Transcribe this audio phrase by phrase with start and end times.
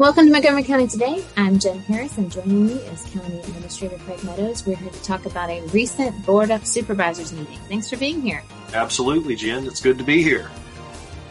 [0.00, 1.22] Welcome to Montgomery County Today.
[1.36, 4.66] I'm Jen Harris, and joining me is County Administrator Craig Meadows.
[4.66, 7.58] We're here to talk about a recent Board of Supervisors meeting.
[7.68, 8.42] Thanks for being here.
[8.72, 9.66] Absolutely, Jen.
[9.66, 10.50] It's good to be here.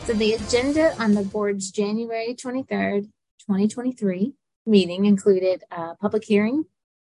[0.04, 3.06] So, the agenda on the board's January 23rd,
[3.40, 4.34] 2023
[4.68, 6.66] meeting included a public hearing,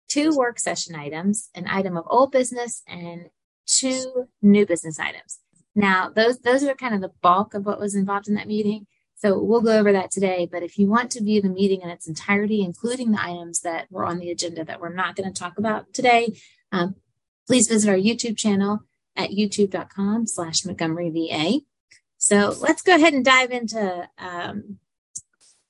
[0.08, 3.26] two work session items, an item of old business, and
[3.66, 5.38] two new business items.
[5.76, 8.88] Now, those those are kind of the bulk of what was involved in that meeting.
[9.22, 10.48] So we'll go over that today.
[10.50, 13.86] But if you want to view the meeting in its entirety, including the items that
[13.88, 16.34] were on the agenda that we're not going to talk about today,
[16.72, 16.96] um,
[17.46, 18.80] please visit our YouTube channel
[19.14, 21.60] at youtube.com slash Montgomery VA.
[22.18, 24.78] So let's go ahead and dive into um,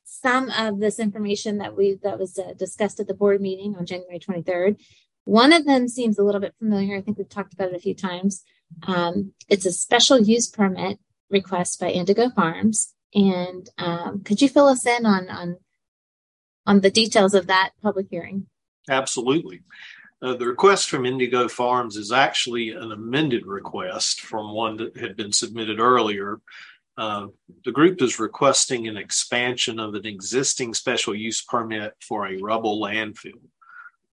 [0.05, 3.85] some of this information that we that was uh, discussed at the board meeting on
[3.85, 4.81] January 23rd.
[5.25, 6.97] One of them seems a little bit familiar.
[6.97, 8.45] I think we've talked about it a few times.
[8.87, 12.95] Um, it's a special use permit request by Indigo Farms.
[13.15, 15.57] And um, could you fill us in on on
[16.67, 18.47] on the details of that public hearing?
[18.89, 19.63] Absolutely.
[20.23, 25.17] Uh, the request from Indigo Farms is actually an amended request from one that had
[25.17, 26.41] been submitted earlier.
[26.97, 27.27] Uh,
[27.65, 32.81] the group is requesting an expansion of an existing special use permit for a rubble
[32.81, 33.41] landfill.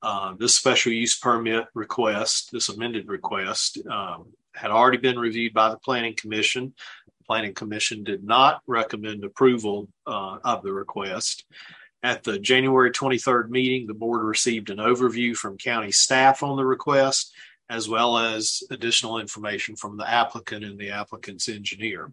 [0.01, 5.69] Uh, this special use permit request, this amended request, um, had already been reviewed by
[5.69, 6.73] the Planning Commission
[7.29, 11.45] Planning Commission did not recommend approval uh, of the request.
[12.03, 16.65] At the January 23rd meeting, the board received an overview from county staff on the
[16.65, 17.35] request,
[17.69, 22.13] as well as additional information from the applicant and the applicant's engineer.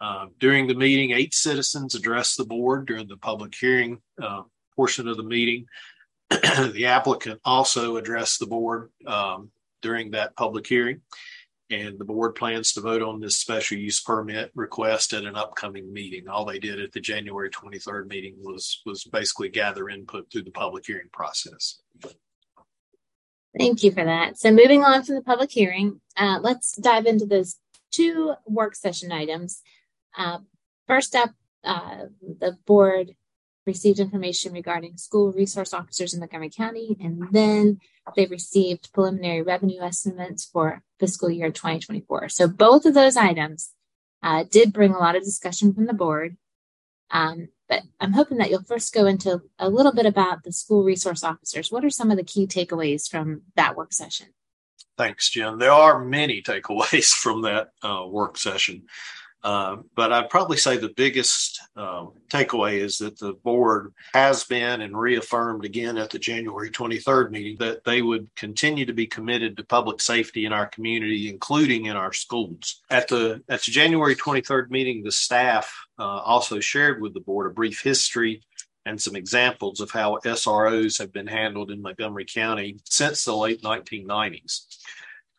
[0.00, 4.42] Uh, during the meeting, eight citizens addressed the board during the public hearing uh,
[4.74, 5.66] portion of the meeting.
[6.30, 9.50] the applicant also addressed the board um,
[9.82, 11.02] during that public hearing
[11.70, 15.92] and the board plans to vote on this special use permit request at an upcoming
[15.92, 16.28] meeting.
[16.28, 20.50] All they did at the January 23rd meeting was was basically gather input through the
[20.50, 21.80] public hearing process.
[23.58, 24.38] Thank you for that.
[24.38, 27.56] So moving on from the public hearing, uh, let's dive into those
[27.90, 29.62] two work session items.
[30.16, 30.38] Uh,
[30.86, 31.30] first up,
[31.64, 33.14] uh, the board
[33.68, 37.80] received information regarding school resource officers in Montgomery County, and then
[38.16, 42.30] they received preliminary revenue estimates for fiscal year 2024.
[42.30, 43.70] So both of those items
[44.22, 46.36] uh, did bring a lot of discussion from the board.
[47.10, 50.82] Um, but I'm hoping that you'll first go into a little bit about the school
[50.82, 51.70] resource officers.
[51.70, 54.28] What are some of the key takeaways from that work session?
[54.96, 55.58] Thanks, Jen.
[55.58, 58.86] There are many takeaways from that uh, work session.
[59.44, 64.80] Uh, but I'd probably say the biggest uh, takeaway is that the board has been
[64.80, 69.56] and reaffirmed again at the January 23rd meeting that they would continue to be committed
[69.56, 72.82] to public safety in our community, including in our schools.
[72.90, 77.48] At the at the January 23rd meeting, the staff uh, also shared with the board
[77.48, 78.42] a brief history
[78.86, 83.62] and some examples of how SROs have been handled in Montgomery County since the late
[83.62, 84.78] 1990s.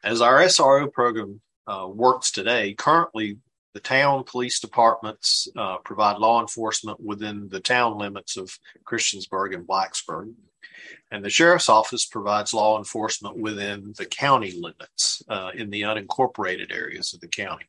[0.04, 3.40] As our SRO program uh, works today, currently
[3.74, 9.68] the town police departments uh, provide law enforcement within the town limits of Christiansburg and
[9.68, 10.34] Blacksburg.
[11.12, 16.74] And the sheriff's office provides law enforcement within the county limits uh, in the unincorporated
[16.74, 17.66] areas of the county.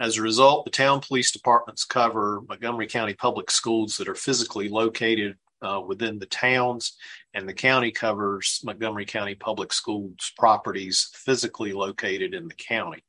[0.00, 4.68] As a result, the town police departments cover Montgomery County public schools that are physically
[4.68, 6.96] located uh, within the towns,
[7.32, 13.04] and the county covers Montgomery County public schools properties physically located in the county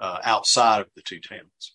[0.00, 1.74] uh, outside of the two towns.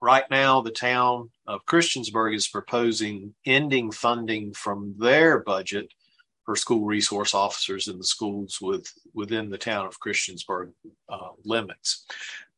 [0.00, 5.92] Right now, the town of Christiansburg is proposing ending funding from their budget
[6.44, 10.72] for school resource officers in the schools with within the town of Christiansburg
[11.08, 12.06] uh, limits.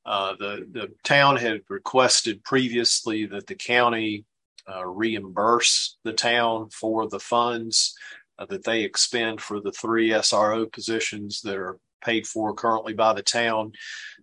[0.04, 4.26] Uh, the the town had requested previously that the county
[4.69, 7.94] uh, reimburse the town for the funds
[8.38, 13.12] uh, that they expend for the three SRO positions that are paid for currently by
[13.12, 13.72] the town.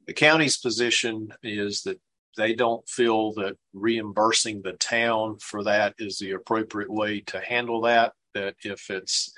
[0.08, 2.00] The county's position is that
[2.38, 7.82] they don't feel that reimbursing the town for that is the appropriate way to handle
[7.82, 8.14] that.
[8.34, 9.34] That if it's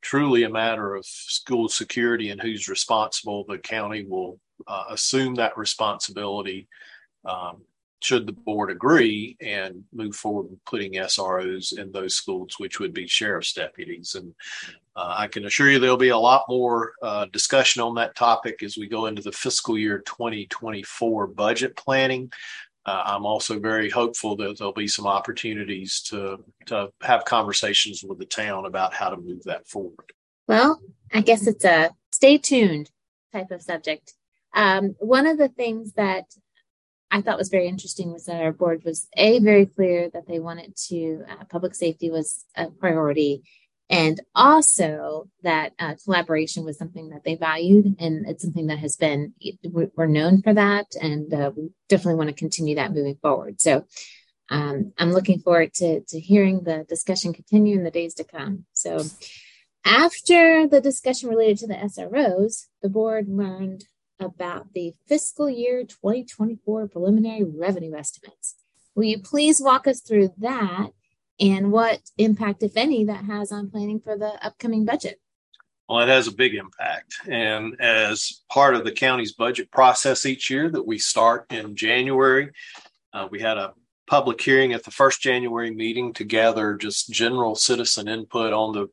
[0.00, 5.58] truly a matter of school security and who's responsible, the county will uh, assume that
[5.58, 6.68] responsibility
[7.24, 7.62] um,
[8.06, 12.94] should the board agree and move forward with putting SROs in those schools, which would
[12.94, 14.14] be sheriff's deputies.
[14.14, 14.32] And
[14.94, 18.62] uh, I can assure you there'll be a lot more uh, discussion on that topic
[18.62, 22.30] as we go into the fiscal year 2024 budget planning.
[22.86, 28.20] Uh, I'm also very hopeful that there'll be some opportunities to, to have conversations with
[28.20, 30.12] the town about how to move that forward.
[30.46, 30.80] Well,
[31.12, 32.88] I guess it's a stay tuned
[33.32, 34.14] type of subject.
[34.54, 36.26] Um, one of the things that
[37.10, 40.38] I thought was very interesting was that our board was a very clear that they
[40.38, 43.42] wanted to uh, public safety was a priority,
[43.88, 48.96] and also that uh, collaboration was something that they valued, and it's something that has
[48.96, 53.60] been we're known for that, and uh, we definitely want to continue that moving forward.
[53.60, 53.84] So.
[54.48, 58.64] Um, I'm looking forward to, to hearing the discussion continue in the days to come.
[58.74, 59.00] So,
[59.84, 63.86] after the discussion related to the SROs, the board learned
[64.18, 68.56] about the fiscal year 2024 preliminary revenue estimates.
[68.94, 70.90] Will you please walk us through that
[71.38, 75.20] and what impact, if any, that has on planning for the upcoming budget?
[75.88, 77.14] Well, it has a big impact.
[77.28, 82.50] And as part of the county's budget process each year that we start in January,
[83.12, 83.74] uh, we had a
[84.06, 88.88] public hearing at the first January meeting to gather just general citizen input on the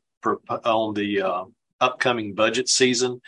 [0.64, 1.44] on the uh,
[1.82, 3.22] upcoming budget season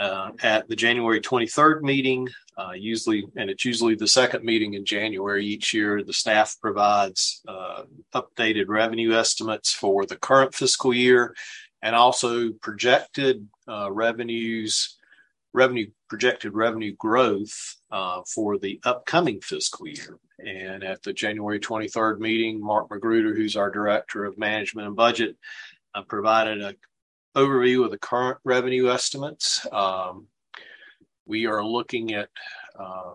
[0.00, 2.26] uh, at the January 23rd meeting.
[2.56, 7.42] Uh, usually, and it's usually the second meeting in January each year, the staff provides
[7.46, 7.82] uh,
[8.14, 11.34] updated revenue estimates for the current fiscal year
[11.82, 14.98] and also projected uh, revenues,
[15.52, 20.18] revenue projected revenue growth uh, for the upcoming fiscal year.
[20.38, 25.36] And at the January 23rd meeting, Mark Magruder, who's our director of management and budget,
[25.94, 26.74] uh, provided a
[27.36, 29.66] overview of the current revenue estimates.
[29.72, 30.26] Um,
[31.26, 32.28] we are looking at
[32.78, 33.12] uh,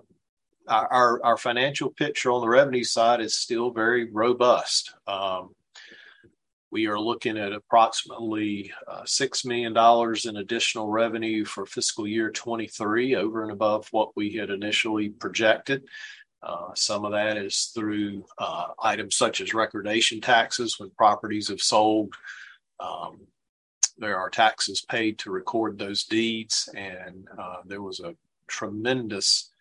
[0.68, 4.94] our, our financial picture on the revenue side is still very robust.
[5.08, 5.50] Um,
[6.72, 9.74] we are looking at approximately uh, $6 million
[10.26, 15.84] in additional revenue for fiscal year 23 over and above what we had initially projected.
[16.44, 21.62] Uh, some of that is through uh, items such as recordation taxes when properties have
[21.62, 22.14] sold
[22.80, 23.20] um,
[23.98, 28.16] there are taxes paid to record those deeds, and uh, there was a
[28.48, 29.52] tremendous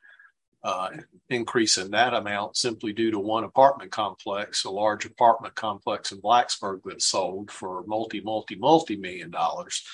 [0.65, 0.89] uh,
[1.29, 6.21] increase in that amount simply due to one apartment complex, a large apartment complex in
[6.21, 9.87] Blacksburg that sold for multi, multi, multi million dollars.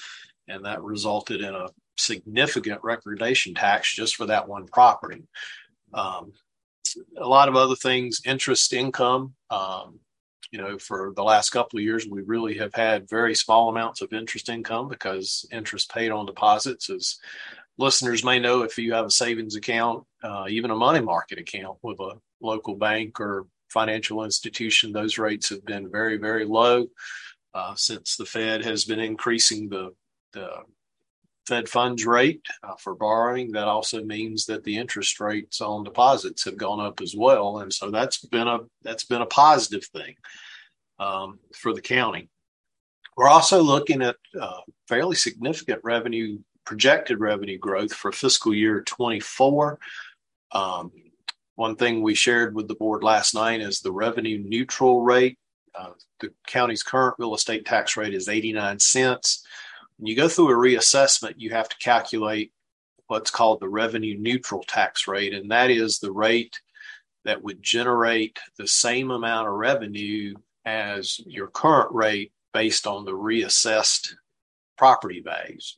[0.46, 5.22] And that resulted in a significant recordation tax just for that one property.
[5.92, 6.32] Um,
[7.16, 9.34] a lot of other things, interest income.
[9.50, 9.98] Um,
[10.50, 14.00] you know, for the last couple of years, we really have had very small amounts
[14.00, 17.18] of interest income because interest paid on deposits as
[17.78, 21.78] listeners may know if you have a savings account, uh, even a money market account
[21.82, 26.86] with a local bank or financial institution, those rates have been very, very low
[27.54, 29.94] uh, since the Fed has been increasing the,
[30.32, 30.50] the
[31.50, 33.50] Fed funds rate uh, for borrowing.
[33.50, 37.72] That also means that the interest rates on deposits have gone up as well, and
[37.72, 40.14] so that's been a that's been a positive thing
[41.00, 42.28] um, for the county.
[43.16, 49.76] We're also looking at uh, fairly significant revenue projected revenue growth for fiscal year 24.
[50.52, 50.92] Um,
[51.56, 55.36] one thing we shared with the board last night is the revenue neutral rate.
[55.76, 59.44] Uh, the county's current real estate tax rate is 89 cents.
[60.00, 62.54] When you go through a reassessment, you have to calculate
[63.08, 66.58] what's called the revenue neutral tax rate, and that is the rate
[67.26, 73.12] that would generate the same amount of revenue as your current rate based on the
[73.12, 74.14] reassessed
[74.78, 75.76] property values.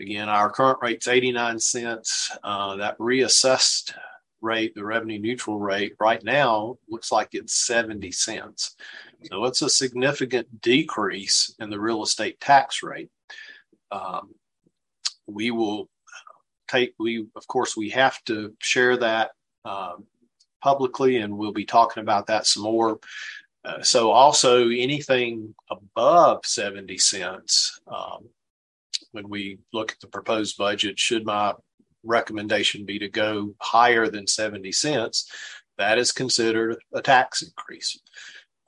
[0.00, 2.30] Again, our current rate's 89 cents.
[2.44, 3.94] Uh, that reassessed
[4.42, 8.76] rate, the revenue neutral rate, right now looks like it's 70 cents.
[9.30, 13.08] So it's a significant decrease in the real estate tax rate
[13.92, 14.30] um,
[15.26, 15.88] we will
[16.68, 19.30] take we of course we have to share that
[19.64, 20.04] um,
[20.62, 22.98] publicly and we'll be talking about that some more.
[23.64, 28.26] Uh, so also anything above 70 cents um,
[29.12, 31.52] when we look at the proposed budget should my
[32.02, 35.30] recommendation be to go higher than 70 cents
[35.76, 38.00] that is considered a tax increase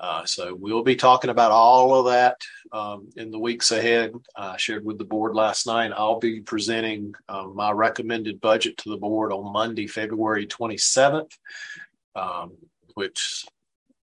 [0.02, 2.37] uh, so we'll be talking about all of that
[2.73, 4.12] um, in the weeks ahead.
[4.37, 5.92] I shared with the board last night.
[5.94, 11.30] I'll be presenting uh, my recommended budget to the board on Monday, February 27th,
[12.16, 12.56] um,
[12.94, 13.44] which,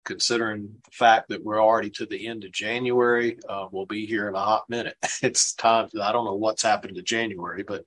[0.06, 4.30] considering the fact that we're already to the end of January, uh, we'll be here
[4.30, 4.96] in a hot minute.
[5.24, 5.90] it's time.
[6.00, 7.86] I don't know what's happened to January, but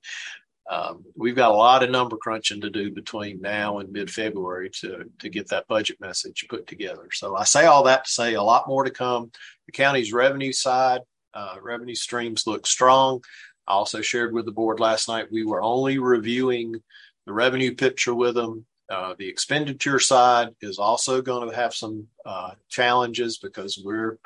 [0.70, 4.70] um, we've got a lot of number crunching to do between now and mid February
[4.70, 7.08] to, to get that budget message put together.
[7.12, 9.32] So I say all that to say a lot more to come.
[9.66, 11.00] The county's revenue side,
[11.34, 13.20] uh, revenue streams look strong.
[13.66, 16.76] I also shared with the board last night we were only reviewing
[17.26, 18.64] the revenue picture with them.
[18.88, 24.18] Uh, the expenditure side is also going to have some uh, challenges because we're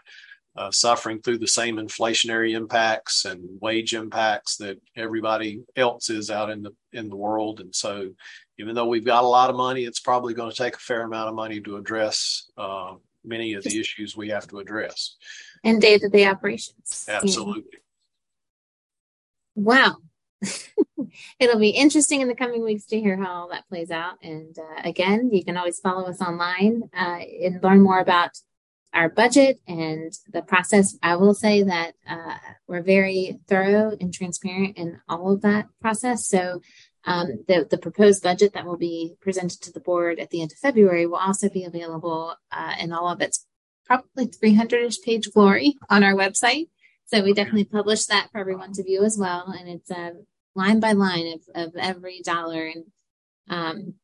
[0.57, 6.51] uh, suffering through the same inflationary impacts and wage impacts that everybody else is out
[6.51, 7.61] in the in the world.
[7.61, 8.11] And so,
[8.59, 11.03] even though we've got a lot of money, it's probably going to take a fair
[11.03, 12.95] amount of money to address uh,
[13.25, 15.17] many of the issues we have to address.
[15.65, 17.07] And day to day operations.
[17.09, 17.79] Absolutely.
[19.57, 19.97] Wow.
[21.39, 24.15] It'll be interesting in the coming weeks to hear how all that plays out.
[24.23, 28.31] And uh, again, you can always follow us online uh, and learn more about
[28.95, 30.97] our budget and the process.
[31.03, 32.37] I will say that uh,
[32.67, 36.27] we're very thorough and transparent in all of that process.
[36.27, 36.61] So
[37.05, 40.53] um, the, the proposed budget that will be presented to the board at the end
[40.53, 43.47] of February will also be available uh, in all of its
[43.85, 46.69] probably 300ish page glory on our website.
[47.07, 49.55] So we definitely publish that for everyone to view as well.
[49.59, 50.13] And it's a
[50.55, 52.67] line by line of, of every dollar.
[52.67, 52.85] And,
[53.51, 53.95] um,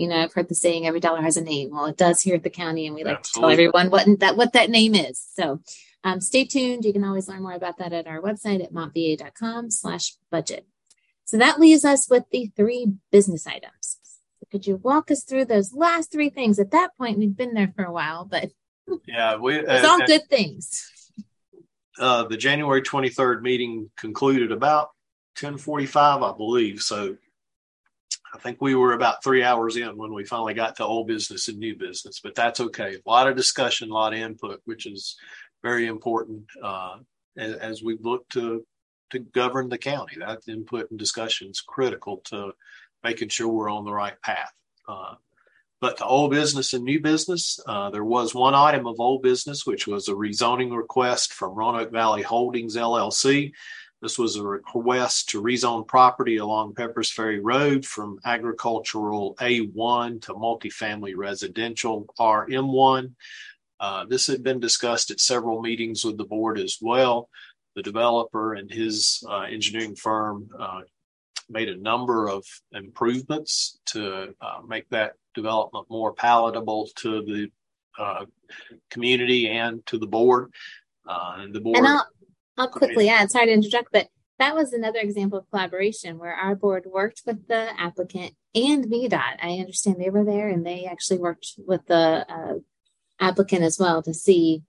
[0.00, 1.70] you know, I've heard the saying every dollar has a name.
[1.72, 2.86] Well, it does here at the county.
[2.86, 3.56] And we like Absolutely.
[3.56, 5.22] to tell everyone what that, what that name is.
[5.34, 5.60] So
[6.04, 6.86] um, stay tuned.
[6.86, 10.66] You can always learn more about that at our website at montva.com slash budget.
[11.26, 13.98] So that leaves us with the three business items.
[14.50, 16.58] Could you walk us through those last three things?
[16.58, 18.50] At that point, we've been there for a while, but
[19.06, 20.90] yeah, we, it's uh, all good things.
[21.98, 24.86] Uh, the January 23rd meeting concluded about
[25.38, 26.80] 1045, I believe.
[26.80, 27.16] So
[28.34, 31.48] I think we were about three hours in when we finally got to old business
[31.48, 32.94] and new business, but that's okay.
[32.94, 35.16] A lot of discussion, a lot of input, which is
[35.62, 36.98] very important uh,
[37.36, 38.64] as, as we look to
[39.10, 40.16] to govern the county.
[40.18, 42.52] That input and discussion is critical to
[43.02, 44.52] making sure we're on the right path.
[44.88, 45.14] Uh,
[45.80, 49.64] but the old business and new business, uh, there was one item of old business,
[49.64, 53.52] which was a rezoning request from Roanoke Valley Holdings LLC.
[54.02, 60.34] This was a request to rezone property along Peppers Ferry Road from agricultural A1 to
[60.34, 63.12] multifamily residential RM1.
[63.78, 67.28] Uh, this had been discussed at several meetings with the board as well
[67.74, 70.80] the developer and his uh, engineering firm uh,
[71.48, 77.50] made a number of improvements to uh, make that development more palatable to the
[77.98, 78.24] uh,
[78.90, 80.52] community and to the board.
[81.06, 81.78] Uh, and the board.
[82.60, 86.54] I'll quickly add, sorry to interject, but that was another example of collaboration where our
[86.54, 89.36] board worked with the applicant and VDOT.
[89.42, 92.54] I understand they were there and they actually worked with the uh,
[93.18, 94.62] applicant as well to see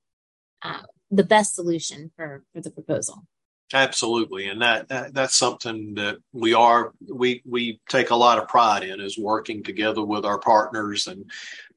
[0.61, 3.27] uh, the best solution for for the proposal.
[3.73, 4.47] Absolutely.
[4.47, 8.83] And that, that, that's something that we are we we take a lot of pride
[8.83, 11.29] in is working together with our partners and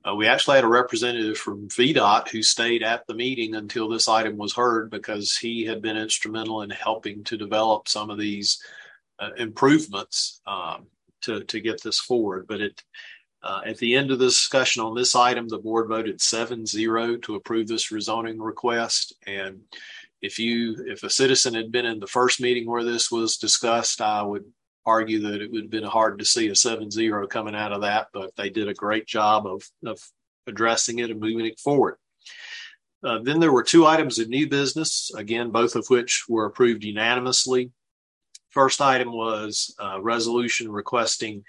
[0.08, 4.08] uh, we actually had a representative from VDOT who stayed at the meeting until this
[4.08, 8.62] item was heard because he had been instrumental in helping to develop some of these
[9.18, 10.86] uh, improvements um,
[11.22, 12.82] to to get this forward but it
[13.44, 17.34] uh, at the end of the discussion on this item, the board voted 7-0 to
[17.34, 19.12] approve this rezoning request.
[19.26, 19.60] And
[20.22, 24.00] if you, if a citizen had been in the first meeting where this was discussed,
[24.00, 24.46] I would
[24.86, 28.08] argue that it would have been hard to see a 7-0 coming out of that,
[28.12, 29.98] but they did a great job of, of
[30.46, 31.96] addressing it and moving it forward.
[33.02, 36.84] Uh, then there were two items of new business, again, both of which were approved
[36.84, 37.70] unanimously.
[38.48, 41.44] First item was a resolution requesting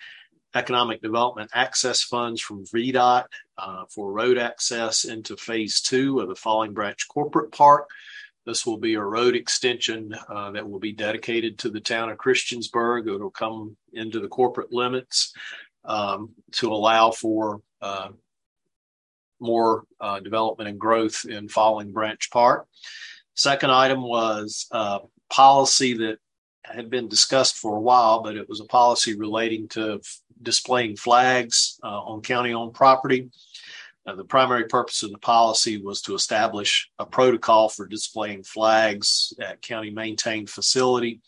[0.53, 3.25] economic development access funds from VDOT
[3.57, 7.89] uh, for road access into phase two of the Falling Branch Corporate Park.
[8.45, 12.17] This will be a road extension uh, that will be dedicated to the town of
[12.17, 13.13] Christiansburg.
[13.13, 15.33] It'll come into the corporate limits
[15.83, 18.09] um, to allow for uh,
[19.39, 22.67] more uh, development and growth in Falling Branch Park.
[23.33, 24.99] Second item was uh,
[25.29, 26.17] policy that
[26.63, 30.95] had been discussed for a while, but it was a policy relating to f- displaying
[30.95, 33.29] flags uh, on county owned property.
[34.05, 39.33] Uh, the primary purpose of the policy was to establish a protocol for displaying flags
[39.41, 41.21] at county maintained facility.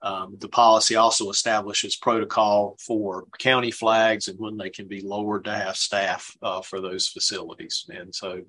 [0.00, 5.44] Um, the policy also establishes protocol for county flags and when they can be lowered
[5.44, 7.84] to have staff uh, for those facilities.
[7.88, 8.42] And so,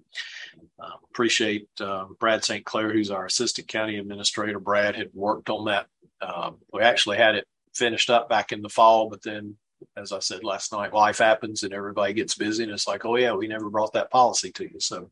[0.80, 2.64] uh, appreciate uh, Brad St.
[2.64, 4.60] Clair, who's our assistant county administrator.
[4.60, 5.88] Brad had worked on that
[6.22, 9.56] um, we actually had it finished up back in the fall, but then,
[9.96, 13.16] as I said last night, life happens and everybody gets busy, and it's like, oh
[13.16, 14.80] yeah, we never brought that policy to you.
[14.80, 15.10] So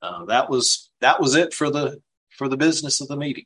[0.00, 2.00] uh, that was that was it for the
[2.30, 3.44] for the business of the meeting.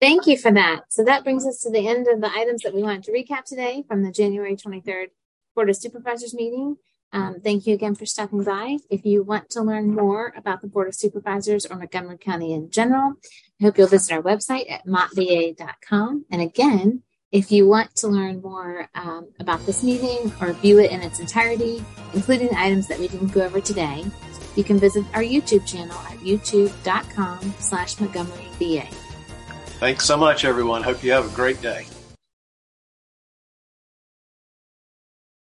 [0.00, 0.84] Thank you for that.
[0.88, 3.44] So that brings us to the end of the items that we wanted to recap
[3.44, 5.08] today from the January 23rd
[5.54, 6.76] Board of Supervisors meeting.
[7.12, 8.78] Um, thank you again for stopping by.
[8.88, 12.70] If you want to learn more about the Board of Supervisors or Montgomery County in
[12.70, 13.14] general,
[13.60, 16.24] I hope you'll visit our website at montva.com.
[16.30, 20.90] And again, if you want to learn more um, about this meeting or view it
[20.90, 24.04] in its entirety, including the items that we didn't go over today,
[24.56, 28.86] you can visit our YouTube channel at youtube.com slash Montgomery VA.
[29.78, 30.82] Thanks so much, everyone.
[30.82, 31.86] Hope you have a great day.